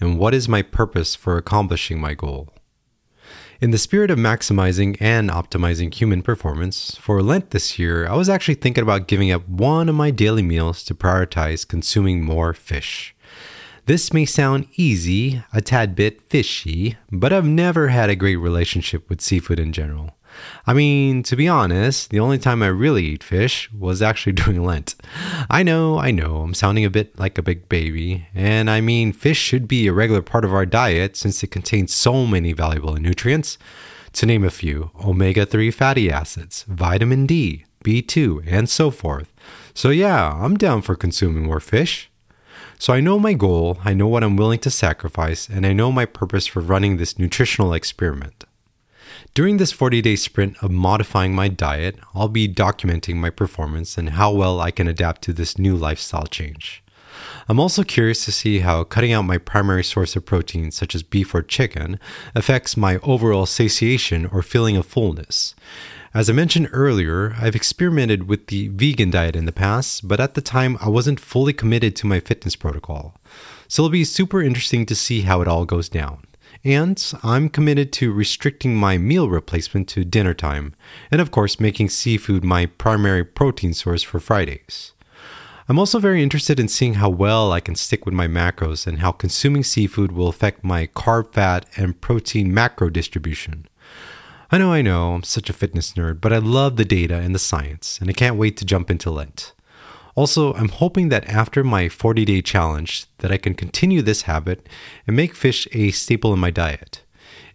And 0.00 0.18
what 0.18 0.32
is 0.32 0.48
my 0.48 0.62
purpose 0.62 1.14
for 1.14 1.36
accomplishing 1.36 2.00
my 2.00 2.14
goal? 2.14 2.54
In 3.60 3.70
the 3.70 3.76
spirit 3.76 4.10
of 4.10 4.18
maximizing 4.18 4.96
and 4.98 5.28
optimizing 5.28 5.92
human 5.92 6.22
performance, 6.22 6.96
for 6.96 7.22
Lent 7.22 7.50
this 7.50 7.78
year, 7.78 8.08
I 8.08 8.14
was 8.14 8.30
actually 8.30 8.54
thinking 8.54 8.82
about 8.82 9.08
giving 9.08 9.30
up 9.30 9.46
one 9.46 9.90
of 9.90 9.94
my 9.94 10.10
daily 10.10 10.42
meals 10.42 10.82
to 10.84 10.94
prioritize 10.94 11.68
consuming 11.68 12.22
more 12.22 12.54
fish. 12.54 13.14
This 13.84 14.14
may 14.14 14.24
sound 14.24 14.68
easy, 14.76 15.42
a 15.52 15.60
tad 15.60 15.94
bit 15.94 16.22
fishy, 16.22 16.96
but 17.12 17.32
I've 17.34 17.44
never 17.44 17.88
had 17.88 18.08
a 18.08 18.16
great 18.16 18.36
relationship 18.36 19.10
with 19.10 19.20
seafood 19.20 19.60
in 19.60 19.74
general. 19.74 20.15
I 20.66 20.72
mean, 20.72 21.22
to 21.24 21.36
be 21.36 21.48
honest, 21.48 22.10
the 22.10 22.20
only 22.20 22.38
time 22.38 22.62
I 22.62 22.68
really 22.68 23.04
eat 23.04 23.22
fish 23.22 23.70
was 23.72 24.02
actually 24.02 24.32
during 24.40 24.64
Lent. 24.64 24.94
I 25.48 25.62
know, 25.62 25.98
I 25.98 26.10
know, 26.10 26.38
I'm 26.38 26.54
sounding 26.54 26.84
a 26.84 26.90
bit 26.90 27.18
like 27.18 27.38
a 27.38 27.42
big 27.42 27.68
baby, 27.68 28.26
and 28.34 28.68
I 28.70 28.80
mean, 28.80 29.12
fish 29.12 29.38
should 29.38 29.68
be 29.68 29.86
a 29.86 29.92
regular 29.92 30.22
part 30.22 30.44
of 30.44 30.52
our 30.52 30.66
diet 30.66 31.16
since 31.16 31.42
it 31.42 31.50
contains 31.50 31.94
so 31.94 32.26
many 32.26 32.52
valuable 32.52 32.94
nutrients. 32.94 33.58
To 34.14 34.24
name 34.24 34.44
a 34.44 34.50
few 34.50 34.92
omega 35.04 35.44
3 35.44 35.70
fatty 35.70 36.10
acids, 36.10 36.64
vitamin 36.68 37.26
D, 37.26 37.66
B2, 37.84 38.44
and 38.46 38.66
so 38.66 38.90
forth. 38.90 39.30
So, 39.74 39.90
yeah, 39.90 40.32
I'm 40.32 40.56
down 40.56 40.80
for 40.80 40.96
consuming 40.96 41.44
more 41.44 41.60
fish. 41.60 42.10
So 42.78 42.94
I 42.94 43.00
know 43.00 43.18
my 43.18 43.34
goal, 43.34 43.78
I 43.84 43.92
know 43.92 44.06
what 44.06 44.24
I'm 44.24 44.36
willing 44.36 44.58
to 44.60 44.70
sacrifice, 44.70 45.50
and 45.50 45.66
I 45.66 45.74
know 45.74 45.92
my 45.92 46.06
purpose 46.06 46.46
for 46.46 46.60
running 46.60 46.96
this 46.96 47.18
nutritional 47.18 47.74
experiment. 47.74 48.45
During 49.36 49.58
this 49.58 49.70
40 49.70 50.00
day 50.00 50.16
sprint 50.16 50.56
of 50.62 50.70
modifying 50.70 51.34
my 51.34 51.48
diet, 51.48 51.98
I'll 52.14 52.30
be 52.30 52.48
documenting 52.48 53.16
my 53.16 53.28
performance 53.28 53.98
and 53.98 54.16
how 54.16 54.32
well 54.32 54.62
I 54.62 54.70
can 54.70 54.88
adapt 54.88 55.20
to 55.24 55.34
this 55.34 55.58
new 55.58 55.76
lifestyle 55.76 56.26
change. 56.26 56.82
I'm 57.46 57.60
also 57.60 57.82
curious 57.82 58.24
to 58.24 58.32
see 58.32 58.60
how 58.60 58.82
cutting 58.84 59.12
out 59.12 59.26
my 59.26 59.36
primary 59.36 59.84
source 59.84 60.16
of 60.16 60.24
protein, 60.24 60.70
such 60.70 60.94
as 60.94 61.02
beef 61.02 61.34
or 61.34 61.42
chicken, 61.42 62.00
affects 62.34 62.78
my 62.78 62.96
overall 63.02 63.44
satiation 63.44 64.24
or 64.24 64.40
feeling 64.40 64.74
of 64.74 64.86
fullness. 64.86 65.54
As 66.14 66.30
I 66.30 66.32
mentioned 66.32 66.70
earlier, 66.72 67.36
I've 67.38 67.54
experimented 67.54 68.26
with 68.26 68.46
the 68.46 68.68
vegan 68.68 69.10
diet 69.10 69.36
in 69.36 69.44
the 69.44 69.52
past, 69.52 70.08
but 70.08 70.18
at 70.18 70.32
the 70.32 70.40
time 70.40 70.78
I 70.80 70.88
wasn't 70.88 71.20
fully 71.20 71.52
committed 71.52 71.94
to 71.96 72.06
my 72.06 72.20
fitness 72.20 72.56
protocol. 72.56 73.20
So 73.68 73.82
it'll 73.82 73.90
be 73.90 74.04
super 74.04 74.40
interesting 74.40 74.86
to 74.86 74.94
see 74.94 75.22
how 75.22 75.42
it 75.42 75.48
all 75.48 75.66
goes 75.66 75.90
down. 75.90 76.25
And 76.66 77.00
I'm 77.22 77.48
committed 77.48 77.92
to 77.92 78.12
restricting 78.12 78.74
my 78.74 78.98
meal 78.98 79.28
replacement 79.28 79.86
to 79.90 80.04
dinner 80.04 80.34
time, 80.34 80.74
and 81.12 81.20
of 81.20 81.30
course, 81.30 81.60
making 81.60 81.90
seafood 81.90 82.42
my 82.42 82.66
primary 82.66 83.24
protein 83.24 83.72
source 83.72 84.02
for 84.02 84.18
Fridays. 84.18 84.92
I'm 85.68 85.78
also 85.78 86.00
very 86.00 86.24
interested 86.24 86.58
in 86.58 86.66
seeing 86.66 86.94
how 86.94 87.08
well 87.08 87.52
I 87.52 87.60
can 87.60 87.76
stick 87.76 88.04
with 88.04 88.14
my 88.14 88.26
macros 88.26 88.84
and 88.84 88.98
how 88.98 89.12
consuming 89.12 89.62
seafood 89.62 90.10
will 90.10 90.26
affect 90.26 90.64
my 90.64 90.88
carb, 90.88 91.34
fat, 91.34 91.66
and 91.76 92.00
protein 92.00 92.52
macro 92.52 92.90
distribution. 92.90 93.68
I 94.50 94.58
know, 94.58 94.72
I 94.72 94.82
know, 94.82 95.14
I'm 95.14 95.22
such 95.22 95.48
a 95.48 95.52
fitness 95.52 95.92
nerd, 95.92 96.20
but 96.20 96.32
I 96.32 96.38
love 96.38 96.74
the 96.74 96.84
data 96.84 97.14
and 97.14 97.32
the 97.32 97.38
science, 97.38 98.00
and 98.00 98.10
I 98.10 98.12
can't 98.12 98.34
wait 98.34 98.56
to 98.56 98.64
jump 98.64 98.90
into 98.90 99.12
Lent. 99.12 99.52
Also, 100.16 100.54
I'm 100.54 100.70
hoping 100.70 101.10
that 101.10 101.28
after 101.28 101.62
my 101.62 101.90
40 101.90 102.24
day 102.24 102.42
challenge 102.42 103.06
that 103.18 103.30
I 103.30 103.36
can 103.36 103.54
continue 103.54 104.00
this 104.00 104.22
habit 104.22 104.66
and 105.06 105.14
make 105.14 105.36
fish 105.36 105.68
a 105.72 105.90
staple 105.90 106.32
in 106.32 106.40
my 106.40 106.50
diet. 106.50 107.04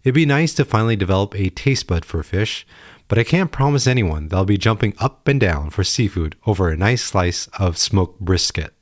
It'd 0.03 0.15
be 0.15 0.27
nice 0.27 0.53
to 0.53 0.65
finally 0.65 0.95
develop 0.95 1.35
a 1.35 1.49
taste 1.49 1.87
bud 1.87 2.05
for 2.05 2.21
fish, 2.21 2.65
but 3.07 3.17
I 3.17 3.23
can't 3.23 3.51
promise 3.51 3.87
anyone 3.87 4.27
that 4.27 4.35
I'll 4.37 4.45
be 4.45 4.59
jumping 4.59 4.93
up 4.99 5.27
and 5.27 5.39
down 5.39 5.71
for 5.71 5.83
seafood 5.83 6.35
over 6.45 6.69
a 6.69 6.77
nice 6.77 7.03
slice 7.03 7.47
of 7.59 7.79
smoked 7.79 8.19
brisket. 8.19 8.73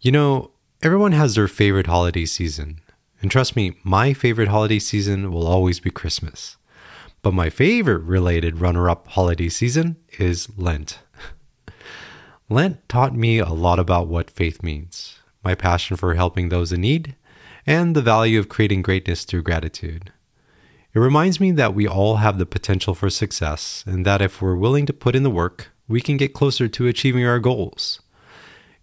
You 0.00 0.10
know, 0.10 0.50
everyone 0.82 1.12
has 1.12 1.36
their 1.36 1.48
favorite 1.48 1.86
holiday 1.86 2.24
season, 2.24 2.80
and 3.20 3.30
trust 3.30 3.54
me, 3.54 3.76
my 3.84 4.12
favorite 4.12 4.48
holiday 4.48 4.80
season 4.80 5.30
will 5.30 5.46
always 5.46 5.78
be 5.78 5.90
Christmas. 5.90 6.56
But 7.22 7.32
my 7.32 7.48
favorite 7.48 8.02
related 8.02 8.60
runner 8.60 8.90
up 8.90 9.06
holiday 9.06 9.48
season 9.48 9.96
is 10.18 10.48
Lent. 10.56 10.98
Lent 12.48 12.86
taught 12.88 13.14
me 13.14 13.38
a 13.38 13.48
lot 13.48 13.78
about 13.78 14.08
what 14.08 14.30
faith 14.30 14.62
means, 14.62 15.20
my 15.44 15.54
passion 15.54 15.96
for 15.96 16.14
helping 16.14 16.48
those 16.48 16.72
in 16.72 16.80
need, 16.80 17.16
and 17.66 17.94
the 17.94 18.02
value 18.02 18.38
of 18.38 18.48
creating 18.48 18.82
greatness 18.82 19.24
through 19.24 19.42
gratitude. 19.42 20.12
It 20.94 20.98
reminds 20.98 21.40
me 21.40 21.52
that 21.52 21.74
we 21.74 21.88
all 21.88 22.16
have 22.16 22.38
the 22.38 22.44
potential 22.44 22.94
for 22.94 23.08
success, 23.08 23.82
and 23.86 24.04
that 24.04 24.20
if 24.20 24.42
we're 24.42 24.56
willing 24.56 24.84
to 24.86 24.92
put 24.92 25.16
in 25.16 25.22
the 25.22 25.30
work, 25.30 25.70
we 25.88 26.00
can 26.00 26.16
get 26.16 26.34
closer 26.34 26.68
to 26.68 26.86
achieving 26.86 27.24
our 27.24 27.38
goals. 27.38 28.00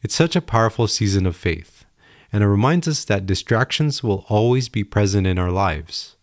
It's 0.01 0.15
such 0.15 0.35
a 0.35 0.41
powerful 0.41 0.87
season 0.87 1.25
of 1.25 1.35
faith, 1.35 1.85
and 2.31 2.43
it 2.43 2.47
reminds 2.47 2.87
us 2.87 3.03
that 3.05 3.25
distractions 3.25 4.01
will 4.01 4.25
always 4.29 4.69
be 4.69 4.83
present 4.83 5.27
in 5.27 5.37
our 5.37 5.51
lives. 5.51 6.15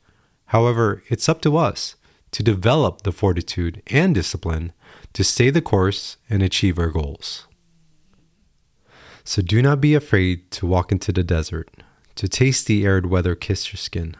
However, 0.47 1.02
it's 1.09 1.28
up 1.28 1.40
to 1.43 1.57
us 1.57 1.97
to 2.33 2.43
develop 2.43 3.02
the 3.02 3.12
fortitude 3.12 3.83
and 3.88 4.14
discipline 4.14 4.73
to 5.16 5.25
stay 5.25 5.49
the 5.49 5.62
course 5.62 6.18
and 6.28 6.42
achieve 6.42 6.78
our 6.78 6.90
goals. 6.90 7.46
So 9.25 9.40
do 9.40 9.62
not 9.62 9.80
be 9.80 9.94
afraid 9.94 10.50
to 10.50 10.66
walk 10.66 10.92
into 10.92 11.11
the 11.11 11.25
desert, 11.25 11.70
to 12.16 12.28
taste 12.28 12.66
the 12.66 12.85
arid 12.85 13.06
weather 13.06 13.35
kiss 13.35 13.73
your 13.73 13.78
skin, 13.78 14.14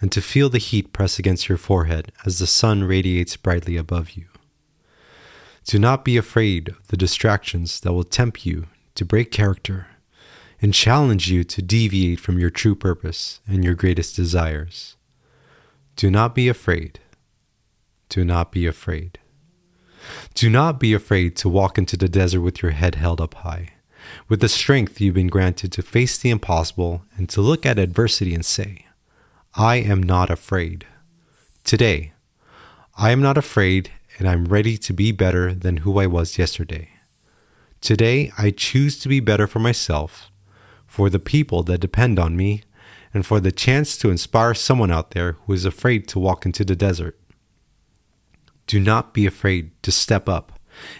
and 0.00 0.12
to 0.12 0.22
feel 0.22 0.48
the 0.48 0.58
heat 0.58 0.92
press 0.92 1.18
against 1.18 1.48
your 1.48 1.58
forehead 1.58 2.12
as 2.24 2.38
the 2.38 2.46
sun 2.46 2.84
radiates 2.84 3.36
brightly 3.36 3.76
above 3.76 4.12
you. 4.12 4.26
Do 5.64 5.80
not 5.80 6.04
be 6.04 6.16
afraid 6.16 6.68
of 6.68 6.86
the 6.86 6.96
distractions 6.96 7.80
that 7.80 7.92
will 7.92 8.04
tempt 8.04 8.46
you 8.46 8.66
to 8.94 9.04
break 9.04 9.32
character 9.32 9.88
and 10.62 10.72
challenge 10.72 11.28
you 11.28 11.42
to 11.42 11.60
deviate 11.60 12.20
from 12.20 12.38
your 12.38 12.50
true 12.50 12.76
purpose 12.76 13.40
and 13.48 13.64
your 13.64 13.74
greatest 13.74 14.14
desires. 14.14 14.94
Do 15.96 16.08
not 16.08 16.36
be 16.36 16.48
afraid 16.48 17.00
do 18.10 18.24
not 18.24 18.50
be 18.50 18.66
afraid. 18.66 19.19
Do 20.34 20.48
not 20.48 20.80
be 20.80 20.94
afraid 20.94 21.36
to 21.36 21.48
walk 21.48 21.78
into 21.78 21.96
the 21.96 22.08
desert 22.08 22.40
with 22.40 22.62
your 22.62 22.72
head 22.72 22.94
held 22.94 23.20
up 23.20 23.34
high, 23.34 23.70
with 24.28 24.40
the 24.40 24.48
strength 24.48 25.00
you've 25.00 25.14
been 25.14 25.28
granted 25.28 25.72
to 25.72 25.82
face 25.82 26.18
the 26.18 26.30
impossible 26.30 27.02
and 27.16 27.28
to 27.28 27.40
look 27.40 27.66
at 27.66 27.78
adversity 27.78 28.34
and 28.34 28.44
say, 28.44 28.86
I 29.54 29.76
am 29.76 30.02
not 30.02 30.30
afraid. 30.30 30.86
Today, 31.64 32.12
I 32.96 33.10
am 33.10 33.20
not 33.20 33.36
afraid 33.36 33.90
and 34.18 34.28
I'm 34.28 34.44
ready 34.44 34.76
to 34.76 34.92
be 34.92 35.12
better 35.12 35.54
than 35.54 35.78
who 35.78 35.98
I 35.98 36.06
was 36.06 36.38
yesterday. 36.38 36.90
Today, 37.80 38.32
I 38.36 38.50
choose 38.50 38.98
to 39.00 39.08
be 39.08 39.20
better 39.20 39.46
for 39.46 39.58
myself, 39.58 40.30
for 40.86 41.08
the 41.08 41.18
people 41.18 41.62
that 41.64 41.80
depend 41.80 42.18
on 42.18 42.36
me, 42.36 42.62
and 43.14 43.24
for 43.24 43.40
the 43.40 43.52
chance 43.52 43.96
to 43.98 44.10
inspire 44.10 44.54
someone 44.54 44.90
out 44.90 45.12
there 45.12 45.32
who 45.46 45.52
is 45.52 45.64
afraid 45.64 46.06
to 46.08 46.18
walk 46.18 46.44
into 46.44 46.64
the 46.64 46.76
desert. 46.76 47.19
Do 48.70 48.78
not 48.78 49.12
be 49.12 49.26
afraid 49.26 49.72
to 49.82 49.90
step 49.90 50.28
up 50.28 50.52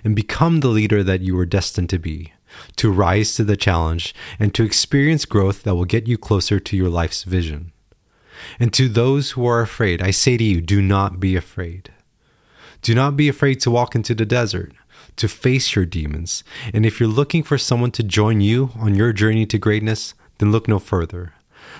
and 0.03 0.17
become 0.17 0.59
the 0.59 0.67
leader 0.67 1.05
that 1.05 1.21
you 1.21 1.37
were 1.37 1.47
destined 1.47 1.89
to 1.91 2.01
be, 2.01 2.33
to 2.75 2.91
rise 2.91 3.37
to 3.37 3.45
the 3.45 3.57
challenge, 3.57 4.13
and 4.41 4.53
to 4.57 4.65
experience 4.65 5.25
growth 5.25 5.63
that 5.63 5.77
will 5.77 5.85
get 5.85 6.09
you 6.09 6.19
closer 6.19 6.59
to 6.59 6.77
your 6.77 6.89
life's 6.89 7.23
vision. 7.23 7.71
And 8.59 8.73
to 8.73 8.89
those 8.89 9.31
who 9.31 9.47
are 9.47 9.61
afraid, 9.61 10.03
I 10.03 10.11
say 10.11 10.37
to 10.37 10.43
you, 10.43 10.61
do 10.61 10.83
not 10.83 11.21
be 11.21 11.37
afraid. 11.37 11.93
Do 12.83 12.93
not 12.93 13.17
be 13.17 13.29
afraid 13.29 13.61
to 13.61 13.71
walk 13.71 13.95
into 13.95 14.17
the 14.17 14.27
desert, 14.27 14.73
to 15.15 15.29
face 15.29 15.77
your 15.77 15.87
demons. 15.87 16.43
And 16.75 16.85
if 16.85 16.99
you're 16.99 17.09
looking 17.09 17.45
for 17.45 17.57
someone 17.57 17.93
to 17.93 18.03
join 18.03 18.41
you 18.41 18.71
on 18.81 18.97
your 18.97 19.13
journey 19.13 19.47
to 19.47 19.59
greatness, 19.59 20.15
then 20.39 20.51
look 20.51 20.67
no 20.67 20.81
further. 20.81 21.35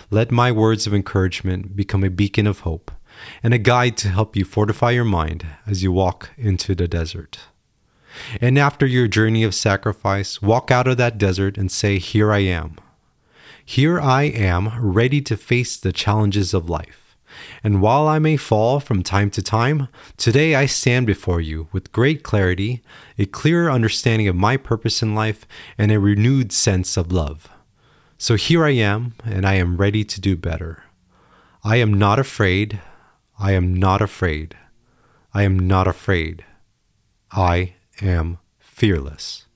let 0.09 0.31
my 0.31 0.53
words 0.53 0.87
of 0.87 0.95
encouragement 0.95 1.75
become 1.75 2.05
a 2.05 2.11
beacon 2.11 2.47
of 2.47 2.61
hope 2.61 2.93
and 3.43 3.55
a 3.55 3.59
guide 3.59 3.97
to 3.99 4.09
help 4.09 4.37
you 4.37 4.45
fortify 4.45 4.91
your 4.91 5.05
mind 5.05 5.47
as 5.67 5.83
you 5.83 5.93
walk 5.93 6.31
into 6.37 6.75
the 6.75 6.89
desert. 6.89 7.39
And 8.41 8.59
after 8.59 8.87
your 8.87 9.09
journey 9.09 9.45
of 9.45 9.55
sacrifice, 9.55 10.43
walk 10.43 10.71
out 10.71 10.89
of 10.89 10.97
that 10.97 11.19
desert 11.19 11.57
and 11.57 11.71
say, 11.71 11.99
Here 11.99 12.33
I 12.33 12.41
am. 12.41 12.77
Here 13.65 14.01
I 14.01 14.25
am, 14.25 14.81
ready 14.81 15.21
to 15.23 15.37
face 15.37 15.77
the 15.77 15.93
challenges 15.93 16.53
of 16.53 16.69
life. 16.69 17.17
And 17.63 17.81
while 17.81 18.09
I 18.09 18.19
may 18.19 18.37
fall 18.37 18.81
from 18.81 19.03
time 19.03 19.31
to 19.31 19.43
time, 19.43 19.89
today 20.17 20.55
I 20.55 20.67
stand 20.67 21.07
before 21.07 21.41
you 21.41 21.69
with 21.73 21.93
great 21.93 22.23
clarity, 22.23 22.83
a 23.19 23.27
clearer 23.27 23.71
understanding 23.71 24.29
of 24.29 24.37
my 24.37 24.57
purpose 24.57 25.03
in 25.03 25.15
life, 25.15 25.47
and 25.79 25.93
a 25.93 26.01
renewed 26.01 26.53
sense 26.53 26.97
of 26.97 27.13
love. 27.13 27.49
So 28.19 28.35
here 28.35 28.65
I 28.65 28.71
am, 28.71 29.15
and 29.25 29.47
I 29.47 29.55
am 29.55 29.77
ready 29.77 30.05
to 30.05 30.21
do 30.21 30.37
better. 30.37 30.83
I 31.63 31.77
am 31.77 31.95
not 31.95 32.19
afraid. 32.19 32.81
I 33.43 33.53
am 33.53 33.73
not 33.73 34.03
afraid. 34.03 34.55
I 35.33 35.45
am 35.45 35.59
not 35.59 35.89
afraid. 35.89 36.45
I 37.33 37.73
am 38.03 38.37
fearless. 38.59 39.47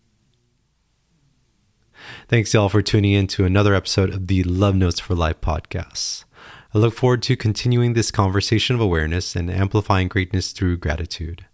Thanks, 2.26 2.54
y'all, 2.54 2.70
for 2.70 2.80
tuning 2.80 3.12
in 3.12 3.26
to 3.26 3.44
another 3.44 3.74
episode 3.74 4.08
of 4.08 4.26
the 4.26 4.42
Love 4.44 4.74
Notes 4.74 5.00
for 5.00 5.14
Life 5.14 5.42
podcast. 5.42 6.24
I 6.72 6.78
look 6.78 6.94
forward 6.94 7.22
to 7.24 7.36
continuing 7.36 7.92
this 7.92 8.10
conversation 8.10 8.74
of 8.74 8.80
awareness 8.80 9.36
and 9.36 9.50
amplifying 9.50 10.08
greatness 10.08 10.52
through 10.52 10.78
gratitude. 10.78 11.44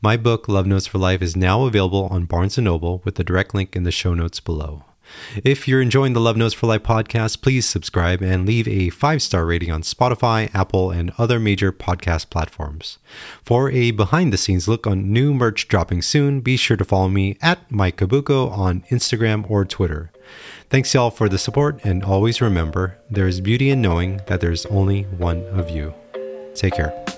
My 0.00 0.16
book, 0.16 0.48
Love 0.48 0.68
Notes 0.68 0.86
for 0.86 0.98
Life, 0.98 1.20
is 1.20 1.34
now 1.34 1.64
available 1.64 2.06
on 2.12 2.26
Barnes 2.26 2.56
& 2.56 2.58
Noble 2.58 3.02
with 3.04 3.16
the 3.16 3.24
direct 3.24 3.56
link 3.56 3.74
in 3.74 3.82
the 3.82 3.90
show 3.90 4.14
notes 4.14 4.38
below. 4.38 4.84
If 5.44 5.66
you're 5.66 5.80
enjoying 5.80 6.12
the 6.12 6.20
Love 6.20 6.36
Notes 6.36 6.54
for 6.54 6.66
Life 6.66 6.82
podcast, 6.82 7.42
please 7.42 7.66
subscribe 7.66 8.22
and 8.22 8.46
leave 8.46 8.68
a 8.68 8.90
five 8.90 9.22
star 9.22 9.44
rating 9.44 9.70
on 9.70 9.82
Spotify, 9.82 10.54
Apple, 10.54 10.90
and 10.90 11.12
other 11.18 11.38
major 11.38 11.72
podcast 11.72 12.30
platforms. 12.30 12.98
For 13.42 13.70
a 13.70 13.90
behind 13.90 14.32
the 14.32 14.36
scenes 14.36 14.68
look 14.68 14.86
on 14.86 15.12
new 15.12 15.34
merch 15.34 15.68
dropping 15.68 16.02
soon, 16.02 16.40
be 16.40 16.56
sure 16.56 16.76
to 16.76 16.84
follow 16.84 17.08
me 17.08 17.36
at 17.40 17.70
Mike 17.70 17.96
Cabuco 17.96 18.50
on 18.50 18.82
Instagram 18.90 19.48
or 19.50 19.64
Twitter. 19.64 20.10
Thanks, 20.70 20.94
y'all, 20.94 21.10
for 21.10 21.28
the 21.28 21.38
support, 21.38 21.84
and 21.84 22.02
always 22.02 22.40
remember 22.40 22.98
there 23.10 23.26
is 23.26 23.40
beauty 23.40 23.70
in 23.70 23.82
knowing 23.82 24.20
that 24.26 24.40
there's 24.40 24.64
only 24.66 25.02
one 25.02 25.44
of 25.48 25.68
you. 25.68 25.94
Take 26.54 26.74
care. 26.74 27.11